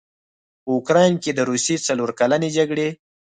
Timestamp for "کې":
1.23-1.31